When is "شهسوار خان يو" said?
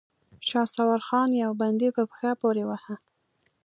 0.49-1.51